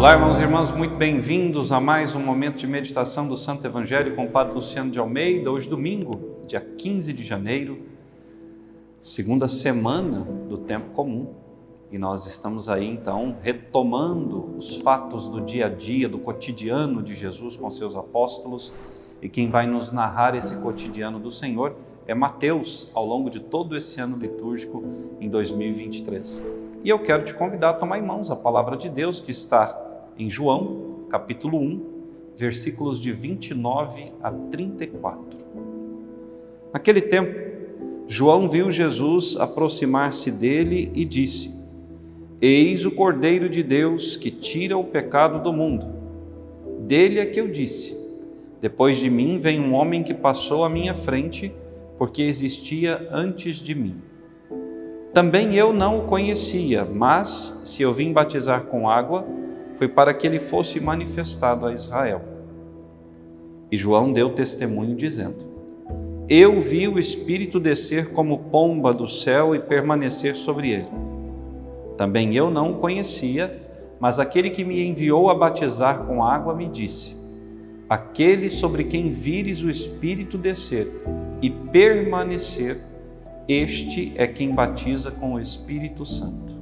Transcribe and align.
Olá, 0.00 0.14
irmãos 0.14 0.38
e 0.38 0.42
irmãs, 0.42 0.70
muito 0.70 0.94
bem-vindos 0.94 1.72
a 1.72 1.78
mais 1.78 2.14
um 2.14 2.20
momento 2.20 2.56
de 2.56 2.66
meditação 2.66 3.28
do 3.28 3.36
Santo 3.36 3.66
Evangelho 3.66 4.16
com 4.16 4.24
o 4.24 4.30
Padre 4.30 4.54
Luciano 4.54 4.90
de 4.90 4.98
Almeida. 4.98 5.52
Hoje, 5.52 5.68
domingo, 5.68 6.38
dia 6.46 6.58
15 6.58 7.12
de 7.12 7.22
janeiro, 7.22 7.82
segunda 8.98 9.46
semana 9.46 10.20
do 10.48 10.56
tempo 10.56 10.92
comum. 10.94 11.34
E 11.92 11.98
nós 11.98 12.26
estamos 12.26 12.66
aí 12.70 12.88
então 12.88 13.36
retomando 13.42 14.56
os 14.56 14.76
fatos 14.76 15.28
do 15.28 15.38
dia 15.38 15.66
a 15.66 15.68
dia, 15.68 16.08
do 16.08 16.18
cotidiano 16.18 17.02
de 17.02 17.14
Jesus 17.14 17.58
com 17.58 17.70
seus 17.70 17.94
apóstolos. 17.94 18.72
E 19.20 19.28
quem 19.28 19.50
vai 19.50 19.66
nos 19.66 19.92
narrar 19.92 20.34
esse 20.34 20.56
cotidiano 20.62 21.18
do 21.18 21.30
Senhor 21.30 21.76
é 22.06 22.14
Mateus, 22.14 22.90
ao 22.94 23.04
longo 23.04 23.28
de 23.28 23.38
todo 23.38 23.76
esse 23.76 24.00
ano 24.00 24.16
litúrgico 24.16 24.82
em 25.20 25.28
2023. 25.28 26.42
E 26.82 26.88
eu 26.88 27.00
quero 27.00 27.22
te 27.22 27.34
convidar 27.34 27.68
a 27.68 27.74
tomar 27.74 27.98
em 27.98 28.02
mãos 28.02 28.30
a 28.30 28.36
palavra 28.36 28.78
de 28.78 28.88
Deus 28.88 29.20
que 29.20 29.30
está 29.30 29.89
em 30.18 30.28
João, 30.28 31.04
capítulo 31.08 31.58
1, 31.58 31.82
versículos 32.36 33.00
de 33.00 33.12
29 33.12 34.12
a 34.22 34.30
34. 34.30 35.38
Naquele 36.72 37.00
tempo, 37.00 37.50
João 38.06 38.48
viu 38.48 38.70
Jesus 38.70 39.36
aproximar-se 39.36 40.30
dele 40.30 40.90
e 40.94 41.04
disse: 41.04 41.54
Eis 42.40 42.84
o 42.84 42.90
Cordeiro 42.90 43.48
de 43.48 43.62
Deus 43.62 44.16
que 44.16 44.30
tira 44.30 44.76
o 44.76 44.84
pecado 44.84 45.42
do 45.42 45.52
mundo. 45.52 45.86
Dele 46.80 47.20
é 47.20 47.26
que 47.26 47.40
eu 47.40 47.48
disse: 47.48 47.96
Depois 48.60 48.98
de 48.98 49.10
mim 49.10 49.38
vem 49.38 49.60
um 49.60 49.74
homem 49.74 50.02
que 50.02 50.14
passou 50.14 50.64
à 50.64 50.68
minha 50.68 50.94
frente, 50.94 51.52
porque 51.98 52.22
existia 52.22 53.08
antes 53.12 53.56
de 53.58 53.74
mim. 53.74 53.96
Também 55.12 55.56
eu 55.56 55.72
não 55.72 55.98
o 55.98 56.06
conhecia, 56.06 56.84
mas 56.84 57.60
se 57.64 57.82
eu 57.82 57.92
vim 57.92 58.12
batizar 58.12 58.66
com 58.66 58.88
água, 58.88 59.26
foi 59.80 59.88
para 59.88 60.12
que 60.12 60.26
ele 60.26 60.38
fosse 60.38 60.78
manifestado 60.78 61.64
a 61.64 61.72
Israel. 61.72 62.20
E 63.72 63.78
João 63.78 64.12
deu 64.12 64.28
testemunho 64.28 64.94
dizendo: 64.94 65.46
Eu 66.28 66.60
vi 66.60 66.86
o 66.86 66.98
Espírito 66.98 67.58
descer 67.58 68.10
como 68.10 68.40
pomba 68.50 68.92
do 68.92 69.08
céu 69.08 69.54
e 69.54 69.58
permanecer 69.58 70.36
sobre 70.36 70.70
ele. 70.70 70.88
Também 71.96 72.36
eu 72.36 72.50
não 72.50 72.72
o 72.72 72.74
conhecia, 72.74 73.58
mas 73.98 74.20
aquele 74.20 74.50
que 74.50 74.66
me 74.66 74.86
enviou 74.86 75.30
a 75.30 75.34
batizar 75.34 76.04
com 76.04 76.22
água 76.22 76.54
me 76.54 76.68
disse: 76.68 77.16
Aquele 77.88 78.50
sobre 78.50 78.84
quem 78.84 79.08
vires 79.08 79.62
o 79.62 79.70
Espírito 79.70 80.36
descer 80.36 80.88
e 81.40 81.48
permanecer, 81.48 82.82
este 83.48 84.12
é 84.14 84.26
quem 84.26 84.54
batiza 84.54 85.10
com 85.10 85.32
o 85.32 85.40
Espírito 85.40 86.04
Santo. 86.04 86.54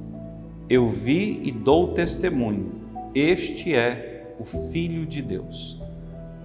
Eu 0.69 0.87
vi 0.87 1.41
e 1.43 1.51
dou 1.51 1.89
testemunho 1.89 2.79
este 3.13 3.73
é 3.73 4.35
o 4.39 4.45
Filho 4.45 5.05
de 5.05 5.21
Deus. 5.21 5.81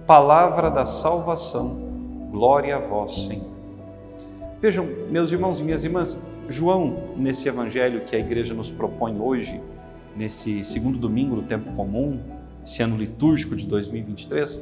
Palavra 0.07 0.69
da 0.69 0.85
salvação, 0.85 2.29
glória 2.31 2.75
a 2.75 2.79
vós, 2.79 3.25
Senhor. 3.25 3.51
Vejam, 4.59 4.85
meus 5.09 5.31
irmãos 5.31 5.59
e 5.59 5.63
minhas 5.63 5.83
irmãs, 5.83 6.19
João, 6.49 7.11
nesse 7.15 7.47
evangelho 7.47 8.01
que 8.05 8.15
a 8.15 8.19
igreja 8.19 8.53
nos 8.53 8.71
propõe 8.71 9.19
hoje, 9.19 9.61
nesse 10.15 10.63
segundo 10.63 10.97
domingo 10.97 11.35
do 11.35 11.43
tempo 11.43 11.71
comum, 11.73 12.19
esse 12.63 12.81
ano 12.81 12.97
litúrgico 12.97 13.55
de 13.55 13.67
2023, 13.67 14.61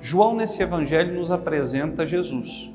João, 0.00 0.34
nesse 0.34 0.62
evangelho, 0.62 1.14
nos 1.14 1.30
apresenta 1.30 2.06
Jesus 2.06 2.70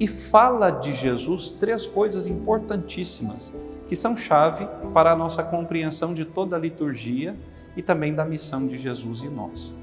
e 0.00 0.08
fala 0.08 0.70
de 0.70 0.92
Jesus 0.92 1.50
três 1.50 1.86
coisas 1.86 2.26
importantíssimas 2.26 3.54
que 3.86 3.94
são 3.94 4.16
chave 4.16 4.66
para 4.92 5.12
a 5.12 5.16
nossa 5.16 5.42
compreensão 5.42 6.12
de 6.12 6.24
toda 6.24 6.56
a 6.56 6.58
liturgia 6.58 7.36
e 7.76 7.82
também 7.82 8.14
da 8.14 8.24
missão 8.24 8.66
de 8.66 8.76
Jesus 8.76 9.22
em 9.22 9.28
nós. 9.28 9.74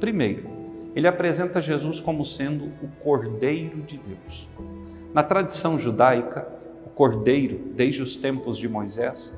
Primeiro, 0.00 0.48
ele 0.94 1.06
apresenta 1.06 1.60
Jesus 1.60 2.00
como 2.00 2.24
sendo 2.24 2.66
o 2.82 2.88
Cordeiro 3.02 3.82
de 3.82 3.98
Deus. 3.98 4.48
Na 5.12 5.22
tradição 5.22 5.78
judaica, 5.78 6.46
o 6.84 6.90
cordeiro, 6.90 7.58
desde 7.74 8.02
os 8.02 8.16
tempos 8.16 8.58
de 8.58 8.68
Moisés, 8.68 9.36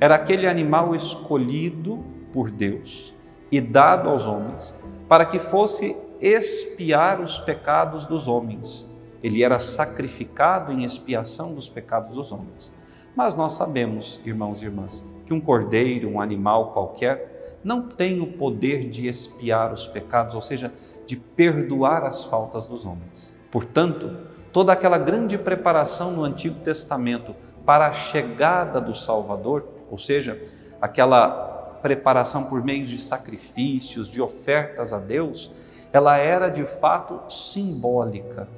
era 0.00 0.14
aquele 0.14 0.46
animal 0.46 0.94
escolhido 0.94 2.04
por 2.32 2.50
Deus 2.50 3.14
e 3.50 3.60
dado 3.60 4.08
aos 4.08 4.26
homens 4.26 4.74
para 5.08 5.24
que 5.24 5.38
fosse 5.38 5.96
expiar 6.20 7.20
os 7.20 7.38
pecados 7.38 8.06
dos 8.06 8.28
homens. 8.28 8.88
Ele 9.22 9.42
era 9.42 9.58
sacrificado 9.58 10.72
em 10.72 10.84
expiação 10.84 11.54
dos 11.54 11.68
pecados 11.68 12.14
dos 12.14 12.32
homens. 12.32 12.72
Mas 13.14 13.34
nós 13.34 13.52
sabemos, 13.52 14.20
irmãos 14.24 14.62
e 14.62 14.64
irmãs, 14.64 15.06
que 15.26 15.34
um 15.34 15.40
cordeiro, 15.40 16.08
um 16.08 16.20
animal 16.20 16.72
qualquer, 16.72 17.39
não 17.62 17.82
tem 17.82 18.20
o 18.20 18.26
poder 18.26 18.88
de 18.88 19.06
expiar 19.06 19.72
os 19.72 19.86
pecados, 19.86 20.34
ou 20.34 20.40
seja, 20.40 20.72
de 21.06 21.16
perdoar 21.16 22.04
as 22.04 22.24
faltas 22.24 22.66
dos 22.66 22.86
homens. 22.86 23.36
Portanto, 23.50 24.16
toda 24.52 24.72
aquela 24.72 24.98
grande 24.98 25.36
preparação 25.36 26.12
no 26.12 26.24
Antigo 26.24 26.60
Testamento 26.60 27.34
para 27.64 27.88
a 27.88 27.92
chegada 27.92 28.80
do 28.80 28.94
Salvador, 28.94 29.64
ou 29.90 29.98
seja, 29.98 30.40
aquela 30.80 31.78
preparação 31.82 32.44
por 32.44 32.64
meio 32.64 32.84
de 32.84 33.00
sacrifícios, 33.00 34.08
de 34.08 34.20
ofertas 34.20 34.92
a 34.92 34.98
Deus, 34.98 35.50
ela 35.92 36.16
era 36.16 36.48
de 36.48 36.64
fato 36.64 37.20
simbólica, 37.32 38.48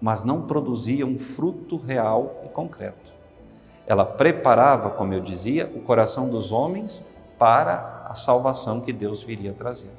mas 0.00 0.24
não 0.24 0.42
produzia 0.42 1.06
um 1.06 1.18
fruto 1.18 1.76
real 1.76 2.42
e 2.44 2.48
concreto. 2.48 3.14
Ela 3.86 4.04
preparava, 4.04 4.90
como 4.90 5.14
eu 5.14 5.20
dizia, 5.20 5.70
o 5.74 5.80
coração 5.80 6.28
dos 6.28 6.50
homens 6.50 7.04
para 7.38 7.95
salvação 8.16 8.80
que 8.80 8.92
Deus 8.92 9.22
viria 9.22 9.52
trazer. 9.52 9.90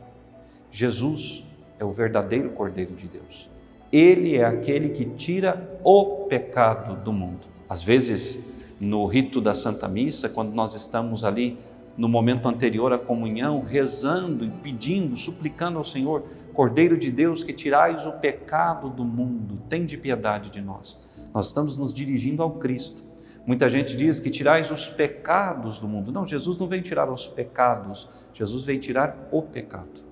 Jesus 0.71 1.43
é 1.79 1.85
o 1.85 1.91
verdadeiro 1.91 2.49
Cordeiro 2.49 2.93
de 2.93 3.07
Deus. 3.07 3.49
Ele 3.91 4.35
é 4.35 4.43
aquele 4.43 4.89
que 4.89 5.05
tira 5.05 5.79
o 5.83 6.25
pecado 6.25 7.01
do 7.03 7.13
mundo. 7.13 7.47
Às 7.69 7.81
vezes, 7.81 8.53
no 8.79 9.05
rito 9.05 9.39
da 9.39 9.55
Santa 9.55 9.87
Missa, 9.87 10.27
quando 10.27 10.53
nós 10.53 10.75
estamos 10.75 11.23
ali 11.23 11.57
no 11.97 12.07
momento 12.07 12.47
anterior 12.47 12.93
à 12.93 12.97
comunhão, 12.99 13.61
rezando 13.61 14.45
e 14.45 14.51
pedindo, 14.51 15.17
suplicando 15.17 15.77
ao 15.79 15.83
Senhor, 15.83 16.25
Cordeiro 16.53 16.97
de 16.97 17.11
Deus, 17.11 17.43
que 17.43 17.53
tirais 17.53 18.05
o 18.05 18.11
pecado 18.11 18.89
do 18.89 19.03
mundo, 19.03 19.57
tem 19.67 19.85
de 19.85 19.97
piedade 19.97 20.49
de 20.49 20.61
nós. 20.61 21.07
Nós 21.33 21.47
estamos 21.47 21.77
nos 21.77 21.93
dirigindo 21.93 22.43
ao 22.43 22.51
Cristo. 22.51 23.06
Muita 23.47 23.69
gente 23.69 23.95
diz 23.95 24.19
que 24.19 24.29
tirais 24.29 24.69
os 24.69 24.89
pecados 24.89 25.79
do 25.79 25.87
mundo. 25.87 26.11
Não, 26.11 26.27
Jesus 26.27 26.57
não 26.57 26.67
vem 26.67 26.81
tirar 26.81 27.09
os 27.09 27.25
pecados, 27.25 28.09
Jesus 28.33 28.65
vem 28.65 28.77
tirar 28.77 29.29
o 29.31 29.41
pecado. 29.41 30.03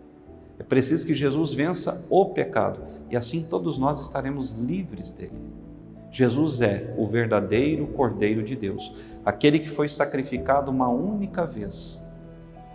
É 0.58 0.64
preciso 0.64 1.06
que 1.06 1.14
Jesus 1.14 1.54
vença 1.54 2.06
o 2.10 2.28
pecado 2.28 2.80
e 3.12 3.18
assim 3.18 3.44
todos 3.44 3.78
nós 3.78 4.00
estaremos 4.00 4.52
livres 4.52 5.12
dele. 5.12 5.54
Jesus 6.10 6.62
é 6.62 6.96
o 6.98 7.06
verdadeiro 7.08 7.88
Cordeiro 7.88 8.42
de 8.42 8.56
Deus, 8.56 8.96
aquele 9.26 9.60
que 9.60 9.68
foi 9.68 9.90
sacrificado 9.90 10.72
uma 10.72 10.88
única 10.88 11.46
vez, 11.46 12.02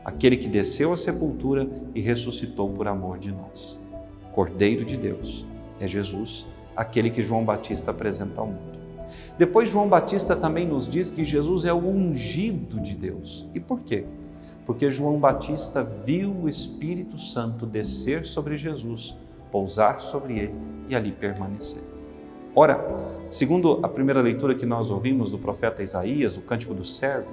aquele 0.04 0.37
que 0.37 0.47
desceu 0.47 0.92
à 0.92 0.97
sepultura 0.98 1.66
e 1.94 2.03
ressuscitou 2.03 2.69
por 2.69 2.87
amor 2.87 3.19
de 3.19 3.32
nós. 3.32 3.81
Cordeiro 4.34 4.84
de 4.84 4.98
Deus 4.98 5.47
é 5.81 5.88
Jesus, 5.88 6.47
aquele 6.77 7.09
que 7.09 7.22
João 7.22 7.47
Batista 7.47 7.92
apresenta 7.92 8.42
ao 8.42 8.48
mundo. 8.48 8.69
Depois, 9.38 9.69
João 9.69 9.88
Batista 9.88 10.37
também 10.37 10.66
nos 10.66 10.88
diz 10.88 11.10
que 11.10 11.25
Jesus 11.25 11.65
é 11.65 11.72
o 11.72 11.88
ungido 11.88 12.81
de 12.81 12.94
Deus. 12.94 13.48
E 13.54 13.60
por 13.60 13.81
quê? 13.81 14.04
Porque 14.66 14.91
João 14.91 15.19
Batista 15.19 15.82
viu 15.82 16.31
o 16.31 16.48
Espírito 16.48 17.19
Santo 17.19 17.66
descer 17.66 18.26
sobre 18.26 18.56
Jesus, 18.56 19.16
pousar 19.50 20.00
sobre 20.00 20.38
ele 20.38 20.54
e 20.88 20.94
ali 20.94 21.12
permanecer. 21.12 21.82
Ora, 22.54 22.84
segundo 23.31 23.78
a 23.82 23.88
primeira 23.88 24.21
leitura 24.21 24.54
que 24.54 24.66
nós 24.66 24.91
ouvimos 24.91 25.31
do 25.31 25.38
profeta 25.38 25.83
Isaías, 25.83 26.36
o 26.36 26.41
Cântico 26.41 26.74
do 26.74 26.84
Servo, 26.84 27.30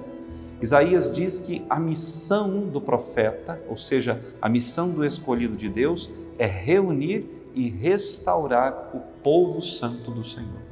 Isaías 0.60 1.10
diz 1.12 1.38
que 1.38 1.64
a 1.70 1.78
missão 1.78 2.60
do 2.68 2.80
profeta, 2.80 3.60
ou 3.68 3.76
seja, 3.76 4.20
a 4.42 4.48
missão 4.48 4.90
do 4.90 5.04
escolhido 5.04 5.56
de 5.56 5.68
Deus, 5.68 6.10
é 6.38 6.46
reunir 6.46 7.28
e 7.54 7.68
restaurar 7.68 8.90
o 8.94 9.00
povo 9.22 9.60
santo 9.60 10.10
do 10.10 10.24
Senhor. 10.24 10.67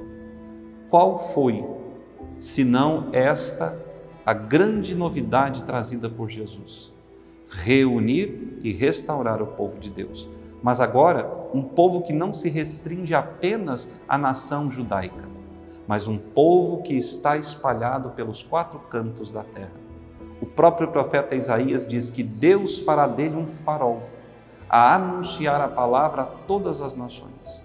Qual 0.91 1.33
foi, 1.35 1.65
senão 2.38 3.09
esta, 3.12 3.77
a 4.25 4.33
grande 4.33 4.94
novidade 4.94 5.65
trazida 5.65 6.09
por 6.09 6.31
Jesus? 6.31 6.93
Reunir 7.49 8.61
e 8.62 8.73
restaurar 8.73 9.43
o 9.43 9.49
povo 9.49 9.79
de 9.79 9.91
Deus. 9.91 10.29
Mas 10.62 10.81
agora, 10.81 11.29
um 11.53 11.62
povo 11.62 12.03
que 12.03 12.12
não 12.12 12.33
se 12.33 12.49
restringe 12.49 13.15
apenas 13.15 13.94
à 14.09 14.17
nação 14.17 14.71
judaica, 14.71 15.29
mas 15.88 16.09
um 16.09 16.19
povo 16.19 16.83
que 16.83 16.94
está 16.94 17.37
espalhado 17.37 18.11
pelos 18.11 18.43
quatro 18.43 18.79
cantos 18.79 19.31
da 19.31 19.43
terra. 19.43 19.87
O 20.41 20.47
próprio 20.47 20.89
profeta 20.89 21.35
Isaías 21.35 21.87
diz 21.87 22.11
que 22.11 22.23
Deus 22.23 22.79
fará 22.79 23.06
dele 23.06 23.37
um 23.37 23.47
farol 23.47 24.03
a 24.69 24.94
anunciar 24.94 25.61
a 25.61 25.69
palavra 25.69 26.23
a 26.23 26.27
todas 26.27 26.81
as 26.81 26.94
nações. 26.94 27.65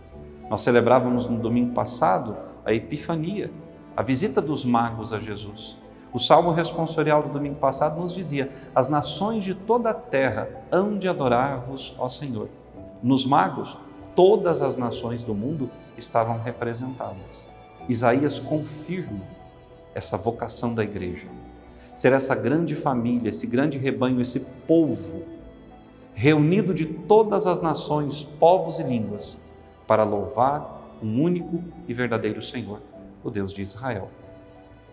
Nós 0.50 0.62
celebrávamos 0.62 1.28
no 1.28 1.38
domingo 1.38 1.74
passado 1.74 2.51
a 2.66 2.74
Epifania, 2.74 3.52
a 3.96 4.02
visita 4.02 4.42
dos 4.42 4.64
magos 4.64 5.14
a 5.14 5.20
Jesus. 5.20 5.78
O 6.14 6.20
salmo 6.20 6.52
responsorial 6.52 7.24
do 7.24 7.30
domingo 7.30 7.56
passado 7.56 8.00
nos 8.00 8.14
dizia: 8.14 8.52
As 8.76 8.90
nações 8.90 9.44
de 9.44 9.56
toda 9.56 9.90
a 9.90 9.94
terra 9.94 10.50
hão 10.72 10.98
de 10.98 11.08
adorar-vos, 11.08 11.96
ó 11.98 12.10
Senhor. 12.10 12.50
Nos 13.02 13.26
magos, 13.26 13.78
todas 14.16 14.62
as 14.62 14.76
nações 14.78 15.24
do 15.24 15.34
mundo 15.34 15.70
estavam 15.98 16.40
representadas. 16.40 17.48
Isaías 17.88 18.40
confirma 18.40 19.22
essa 19.96 20.18
vocação 20.18 20.74
da 20.74 20.84
igreja. 20.84 21.28
Ser 21.96 22.14
essa 22.14 22.36
grande 22.36 22.76
família, 22.76 23.30
esse 23.30 23.48
grande 23.48 23.78
rebanho, 23.78 24.22
esse 24.22 24.40
povo 24.68 25.24
reunido 26.14 26.74
de 26.74 26.86
todas 26.86 27.48
as 27.48 27.62
nações, 27.62 28.24
povos 28.24 28.80
e 28.80 28.84
línguas, 28.84 29.38
para 29.88 30.04
louvar 30.04 30.81
um 31.02 31.22
único 31.22 31.64
e 31.88 31.94
verdadeiro 31.94 32.42
Senhor, 32.42 32.82
o 33.24 33.30
Deus 33.30 33.54
de 33.54 33.62
Israel. 33.62 34.10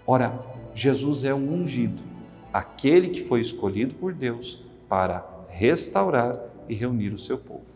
Ora, 0.07 0.41
Jesus 0.75 1.25
é 1.25 1.35
um 1.35 1.53
ungido, 1.53 2.03
aquele 2.53 3.09
que 3.09 3.23
foi 3.23 3.41
escolhido 3.41 3.95
por 3.95 4.13
Deus 4.13 4.65
para 4.89 5.27
restaurar 5.49 6.39
e 6.69 6.75
reunir 6.75 7.13
o 7.13 7.19
seu 7.19 7.39
povo. 7.39 7.67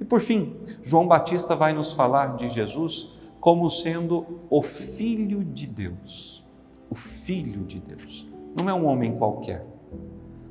E 0.00 0.04
por 0.04 0.20
fim, 0.20 0.56
João 0.82 1.06
Batista 1.06 1.56
vai 1.56 1.72
nos 1.72 1.92
falar 1.92 2.36
de 2.36 2.48
Jesus 2.48 3.10
como 3.40 3.68
sendo 3.70 4.40
o 4.50 4.62
Filho 4.62 5.42
de 5.42 5.66
Deus. 5.66 6.46
O 6.90 6.94
Filho 6.94 7.64
de 7.64 7.80
Deus. 7.80 8.30
Não 8.56 8.68
é 8.68 8.74
um 8.74 8.86
homem 8.86 9.16
qualquer. 9.16 9.66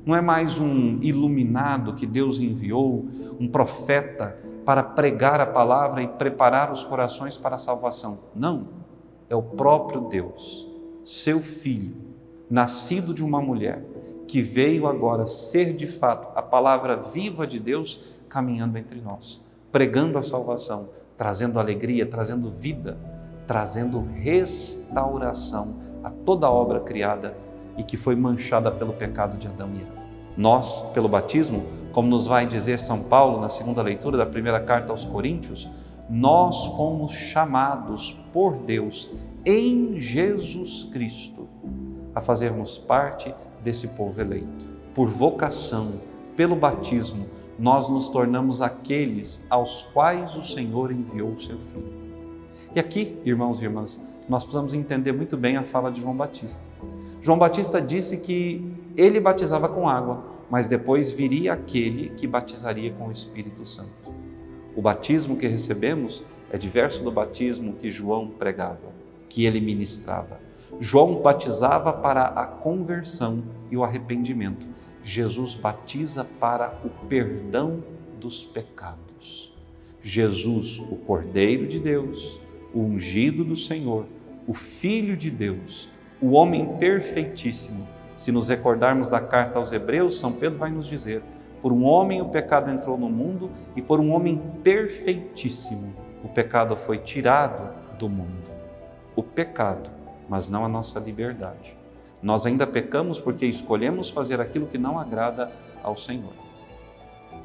Não 0.04 0.16
é 0.16 0.20
mais 0.20 0.58
um 0.58 1.00
iluminado 1.00 1.94
que 1.94 2.04
Deus 2.04 2.40
enviou, 2.40 3.06
um 3.38 3.46
profeta 3.46 4.36
para 4.64 4.82
pregar 4.82 5.40
a 5.40 5.46
palavra 5.46 6.02
e 6.02 6.08
preparar 6.08 6.70
os 6.70 6.84
corações 6.84 7.36
para 7.36 7.56
a 7.56 7.58
salvação. 7.58 8.20
Não. 8.34 8.68
É 9.28 9.36
o 9.36 9.42
próprio 9.42 10.02
Deus 10.02 10.72
seu 11.04 11.40
filho, 11.40 11.96
nascido 12.48 13.12
de 13.12 13.24
uma 13.24 13.40
mulher, 13.40 13.82
que 14.26 14.40
veio 14.40 14.86
agora 14.86 15.26
ser 15.26 15.74
de 15.74 15.86
fato 15.86 16.28
a 16.36 16.42
palavra 16.42 16.96
viva 16.96 17.46
de 17.46 17.58
Deus 17.58 18.14
caminhando 18.28 18.78
entre 18.78 19.00
nós, 19.00 19.44
pregando 19.70 20.16
a 20.16 20.22
salvação, 20.22 20.88
trazendo 21.18 21.58
alegria, 21.58 22.06
trazendo 22.06 22.50
vida, 22.50 22.96
trazendo 23.46 24.00
restauração 24.00 25.74
a 26.02 26.10
toda 26.10 26.50
obra 26.50 26.80
criada 26.80 27.36
e 27.76 27.82
que 27.82 27.96
foi 27.96 28.14
manchada 28.14 28.70
pelo 28.70 28.92
pecado 28.92 29.36
de 29.36 29.46
Adão 29.46 29.70
e 29.74 29.82
Eva. 29.82 30.01
Nós, 30.36 30.82
pelo 30.94 31.08
batismo, 31.08 31.64
como 31.92 32.08
nos 32.08 32.26
vai 32.26 32.46
dizer 32.46 32.80
São 32.80 33.02
Paulo 33.02 33.40
na 33.40 33.48
segunda 33.48 33.82
leitura 33.82 34.16
da 34.16 34.26
primeira 34.26 34.60
carta 34.60 34.92
aos 34.92 35.04
Coríntios, 35.04 35.68
nós 36.08 36.66
fomos 36.66 37.12
chamados 37.12 38.12
por 38.32 38.56
Deus 38.56 39.10
em 39.44 39.98
Jesus 39.98 40.84
Cristo 40.92 41.48
a 42.14 42.20
fazermos 42.20 42.78
parte 42.78 43.34
desse 43.62 43.88
povo 43.88 44.20
eleito. 44.20 44.70
Por 44.94 45.08
vocação, 45.08 46.00
pelo 46.36 46.56
batismo, 46.56 47.26
nós 47.58 47.88
nos 47.88 48.08
tornamos 48.08 48.60
aqueles 48.60 49.46
aos 49.48 49.82
quais 49.82 50.36
o 50.36 50.42
Senhor 50.42 50.90
enviou 50.90 51.30
o 51.30 51.40
seu 51.40 51.58
Filho. 51.58 51.92
E 52.74 52.80
aqui, 52.80 53.18
irmãos 53.24 53.60
e 53.60 53.64
irmãs, 53.64 54.00
nós 54.28 54.44
precisamos 54.44 54.74
entender 54.74 55.12
muito 55.12 55.36
bem 55.36 55.56
a 55.56 55.62
fala 55.62 55.90
de 55.90 56.00
João 56.00 56.16
Batista. 56.16 56.64
João 57.22 57.38
Batista 57.38 57.80
disse 57.80 58.18
que 58.18 58.60
ele 58.96 59.20
batizava 59.20 59.68
com 59.68 59.88
água, 59.88 60.24
mas 60.50 60.66
depois 60.66 61.12
viria 61.12 61.52
aquele 61.52 62.08
que 62.10 62.26
batizaria 62.26 62.92
com 62.92 63.06
o 63.06 63.12
Espírito 63.12 63.64
Santo. 63.64 64.12
O 64.74 64.82
batismo 64.82 65.36
que 65.36 65.46
recebemos 65.46 66.24
é 66.50 66.58
diverso 66.58 67.02
do 67.04 67.12
batismo 67.12 67.74
que 67.74 67.88
João 67.88 68.26
pregava 68.26 68.92
que 69.28 69.46
ele 69.46 69.60
ministrava. 69.60 70.40
João 70.80 71.22
batizava 71.22 71.92
para 71.92 72.24
a 72.24 72.44
conversão 72.44 73.44
e 73.70 73.76
o 73.76 73.84
arrependimento. 73.84 74.66
Jesus 75.04 75.54
batiza 75.54 76.24
para 76.24 76.76
o 76.84 76.90
perdão 77.06 77.84
dos 78.20 78.42
pecados. 78.42 79.54
Jesus, 80.02 80.80
o 80.80 80.96
Cordeiro 80.96 81.68
de 81.68 81.78
Deus, 81.78 82.40
o 82.74 82.80
ungido 82.80 83.44
do 83.44 83.54
Senhor, 83.54 84.06
o 84.46 84.52
Filho 84.52 85.16
de 85.16 85.30
Deus, 85.30 85.88
o 86.22 86.32
homem 86.32 86.76
perfeitíssimo. 86.76 87.86
Se 88.16 88.30
nos 88.30 88.48
recordarmos 88.48 89.08
da 89.08 89.20
carta 89.20 89.58
aos 89.58 89.72
Hebreus, 89.72 90.18
São 90.18 90.32
Pedro 90.32 90.58
vai 90.58 90.70
nos 90.70 90.86
dizer: 90.86 91.22
por 91.60 91.72
um 91.72 91.84
homem 91.84 92.22
o 92.22 92.28
pecado 92.28 92.70
entrou 92.70 92.96
no 92.96 93.10
mundo 93.10 93.50
e 93.74 93.82
por 93.82 94.00
um 94.00 94.12
homem 94.12 94.40
perfeitíssimo 94.62 95.92
o 96.22 96.28
pecado 96.28 96.76
foi 96.76 96.98
tirado 96.98 97.74
do 97.98 98.08
mundo 98.08 98.62
o 99.14 99.22
pecado, 99.22 99.90
mas 100.28 100.48
não 100.48 100.64
a 100.64 100.68
nossa 100.68 100.98
liberdade. 100.98 101.76
Nós 102.22 102.46
ainda 102.46 102.66
pecamos 102.66 103.18
porque 103.18 103.46
escolhemos 103.46 104.10
fazer 104.10 104.40
aquilo 104.40 104.66
que 104.66 104.78
não 104.78 104.98
agrada 104.98 105.50
ao 105.82 105.96
Senhor. 105.96 106.32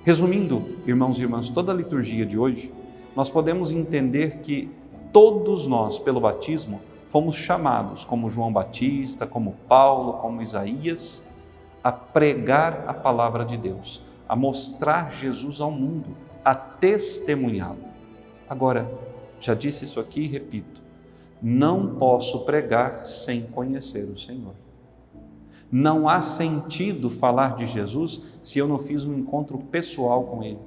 Resumindo, 0.04 0.80
irmãos 0.86 1.18
e 1.18 1.24
irmãs, 1.24 1.50
toda 1.50 1.72
a 1.72 1.76
liturgia 1.76 2.26
de 2.26 2.38
hoje, 2.38 2.72
nós 3.16 3.30
podemos 3.30 3.72
entender 3.72 4.38
que 4.38 4.70
todos 5.12 5.66
nós, 5.66 5.98
pelo 5.98 6.22
batismo, 6.22 6.80
fomos 7.10 7.36
chamados, 7.36 8.04
como 8.04 8.30
João 8.30 8.52
Batista, 8.52 9.26
como 9.26 9.56
Paulo, 9.68 10.14
como 10.14 10.42
Isaías, 10.42 11.28
a 11.84 11.92
pregar 11.92 12.84
a 12.88 12.94
palavra 12.94 13.46
de 13.46 13.58
Deus, 13.58 14.02
a 14.28 14.36
mostrar 14.36 15.12
Jesus 15.12 15.62
ao 15.62 15.72
mundo, 15.72 16.18
a 16.44 16.54
testemunhá-lo. 16.54 17.86
Agora, 18.50 18.90
já 19.40 19.54
disse 19.54 19.84
isso 19.84 20.00
aqui 20.00 20.22
e 20.22 20.28
repito: 20.28 20.82
não 21.42 21.96
posso 21.96 22.40
pregar 22.46 23.06
sem 23.06 23.44
conhecer 23.44 24.06
o 24.06 24.18
Senhor. 24.18 24.54
Não 25.72 26.08
há 26.08 26.22
sentido 26.22 27.10
falar 27.10 27.56
de 27.56 27.66
Jesus 27.66 28.22
se 28.42 28.58
eu 28.58 28.68
não 28.68 28.80
fiz 28.80 29.04
um 29.04 29.18
encontro 29.18 29.58
pessoal 29.58 30.24
com 30.24 30.44
Ele. 30.44 30.60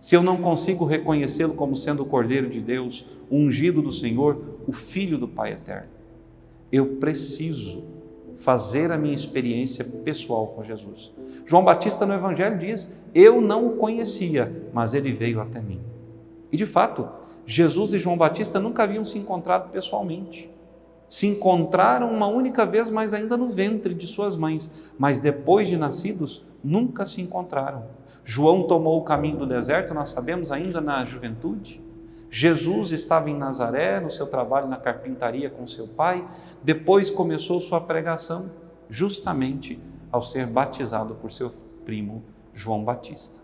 Se 0.00 0.14
eu 0.14 0.22
não 0.22 0.36
consigo 0.36 0.84
reconhecê-lo 0.84 1.54
como 1.54 1.74
sendo 1.74 2.02
o 2.02 2.06
Cordeiro 2.06 2.48
de 2.48 2.60
Deus, 2.60 3.04
ungido 3.30 3.82
do 3.82 3.90
Senhor, 3.90 4.47
o 4.68 4.72
Filho 4.72 5.16
do 5.16 5.26
Pai 5.26 5.52
Eterno. 5.52 5.88
Eu 6.70 6.96
preciso 6.96 7.82
fazer 8.36 8.92
a 8.92 8.98
minha 8.98 9.14
experiência 9.14 9.82
pessoal 9.82 10.48
com 10.48 10.62
Jesus. 10.62 11.10
João 11.46 11.64
Batista 11.64 12.04
no 12.04 12.12
Evangelho 12.12 12.58
diz: 12.58 12.94
Eu 13.14 13.40
não 13.40 13.66
o 13.66 13.76
conhecia, 13.76 14.68
mas 14.74 14.92
ele 14.92 15.10
veio 15.10 15.40
até 15.40 15.58
mim. 15.62 15.80
E 16.52 16.56
de 16.56 16.66
fato, 16.66 17.08
Jesus 17.46 17.94
e 17.94 17.98
João 17.98 18.18
Batista 18.18 18.60
nunca 18.60 18.82
haviam 18.82 19.06
se 19.06 19.16
encontrado 19.18 19.70
pessoalmente. 19.70 20.50
Se 21.08 21.26
encontraram 21.26 22.12
uma 22.12 22.26
única 22.26 22.66
vez, 22.66 22.90
mas 22.90 23.14
ainda 23.14 23.38
no 23.38 23.48
ventre 23.48 23.94
de 23.94 24.06
suas 24.06 24.36
mães. 24.36 24.92
Mas 24.98 25.18
depois 25.18 25.66
de 25.66 25.78
nascidos, 25.78 26.44
nunca 26.62 27.06
se 27.06 27.22
encontraram. 27.22 27.86
João 28.22 28.64
tomou 28.64 28.98
o 28.98 29.04
caminho 29.04 29.38
do 29.38 29.46
deserto, 29.46 29.94
nós 29.94 30.10
sabemos, 30.10 30.52
ainda 30.52 30.82
na 30.82 31.02
juventude. 31.06 31.80
Jesus 32.30 32.92
estava 32.92 33.30
em 33.30 33.36
Nazaré, 33.36 34.00
no 34.00 34.10
seu 34.10 34.26
trabalho 34.26 34.68
na 34.68 34.76
carpintaria 34.76 35.48
com 35.48 35.66
seu 35.66 35.86
pai. 35.86 36.26
Depois 36.62 37.10
começou 37.10 37.60
sua 37.60 37.80
pregação, 37.80 38.50
justamente 38.88 39.78
ao 40.10 40.22
ser 40.22 40.46
batizado 40.46 41.14
por 41.14 41.32
seu 41.32 41.52
primo 41.84 42.22
João 42.52 42.84
Batista. 42.84 43.38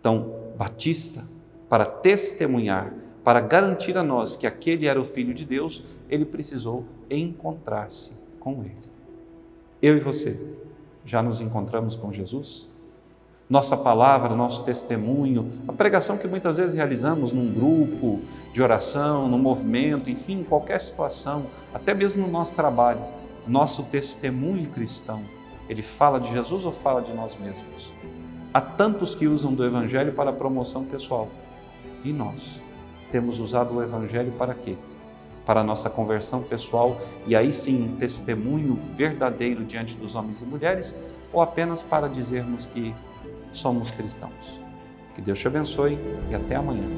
Então, 0.00 0.34
Batista, 0.56 1.24
para 1.68 1.84
testemunhar 1.84 2.92
para 3.24 3.40
garantir 3.40 3.96
a 3.96 4.02
nós 4.02 4.36
que 4.36 4.46
aquele 4.46 4.86
era 4.86 5.00
o 5.00 5.04
Filho 5.04 5.32
de 5.32 5.46
Deus, 5.46 5.82
ele 6.10 6.26
precisou 6.26 6.84
encontrar-se 7.08 8.12
com 8.38 8.62
ele. 8.62 8.92
Eu 9.80 9.96
e 9.96 10.00
você 10.00 10.38
já 11.06 11.22
nos 11.22 11.40
encontramos 11.40 11.96
com 11.96 12.12
Jesus? 12.12 12.68
Nossa 13.48 13.76
palavra, 13.76 14.34
nosso 14.34 14.64
testemunho, 14.64 15.50
a 15.68 15.72
pregação 15.72 16.16
que 16.16 16.26
muitas 16.26 16.56
vezes 16.56 16.74
realizamos 16.74 17.32
num 17.32 17.52
grupo 17.52 18.20
de 18.52 18.62
oração, 18.62 19.28
num 19.28 19.38
movimento, 19.38 20.08
enfim, 20.08 20.40
em 20.40 20.44
qualquer 20.44 20.80
situação, 20.80 21.46
até 21.72 21.92
mesmo 21.92 22.26
no 22.26 22.32
nosso 22.32 22.54
trabalho, 22.54 23.00
nosso 23.46 23.82
testemunho 23.84 24.70
cristão, 24.70 25.22
ele 25.68 25.82
fala 25.82 26.18
de 26.18 26.30
Jesus 26.32 26.64
ou 26.64 26.72
fala 26.72 27.02
de 27.02 27.12
nós 27.12 27.36
mesmos? 27.36 27.92
Há 28.52 28.60
tantos 28.60 29.14
que 29.14 29.26
usam 29.26 29.52
do 29.52 29.64
Evangelho 29.64 30.12
para 30.12 30.32
promoção 30.32 30.84
pessoal. 30.84 31.28
E 32.02 32.12
nós? 32.12 32.62
temos 33.14 33.38
usado 33.38 33.76
o 33.76 33.80
Evangelho 33.80 34.32
para 34.32 34.52
quê? 34.54 34.76
Para 35.46 35.60
a 35.60 35.62
nossa 35.62 35.88
conversão 35.88 36.42
pessoal 36.42 37.00
e 37.28 37.36
aí 37.36 37.52
sim 37.52 37.84
um 37.84 37.94
testemunho 37.94 38.76
verdadeiro 38.96 39.64
diante 39.64 39.96
dos 39.96 40.16
homens 40.16 40.42
e 40.42 40.44
mulheres 40.44 40.96
ou 41.32 41.40
apenas 41.40 41.80
para 41.80 42.08
dizermos 42.08 42.66
que 42.66 42.92
somos 43.54 43.90
cristãos? 43.90 44.60
Que 45.14 45.20
Deus 45.20 45.38
te 45.38 45.46
abençoe 45.46 45.98
e 46.30 46.34
até 46.34 46.56
amanhã. 46.56 46.88